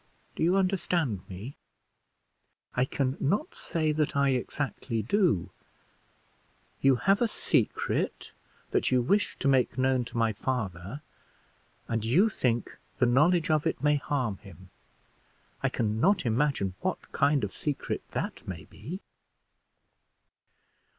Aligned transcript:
Do 0.35 0.41
you 0.41 0.55
understand 0.55 1.21
me?" 1.29 1.57
"I 2.73 2.85
can 2.85 3.17
not 3.19 3.53
say 3.53 3.91
that 3.91 4.15
I 4.17 4.29
exactly 4.29 5.03
do; 5.03 5.51
you 6.81 6.95
have 6.95 7.21
a 7.21 7.27
secret 7.27 8.31
that 8.71 8.89
you 8.89 8.99
wish 8.99 9.37
to 9.37 9.47
make 9.47 9.77
known 9.77 10.03
to 10.05 10.17
my 10.17 10.33
father, 10.33 11.03
and 11.87 12.03
you 12.03 12.29
think 12.29 12.79
the 12.95 13.05
knowledge 13.05 13.51
of 13.51 13.67
it 13.67 13.83
may 13.83 13.97
harm 13.97 14.37
him. 14.37 14.71
I 15.61 15.69
can 15.69 15.99
not 15.99 16.25
imagine 16.25 16.73
what 16.79 17.11
kind 17.11 17.43
of 17.43 17.53
secret 17.53 18.01
that 18.09 18.47
may 18.47 18.65
be." 18.65 19.01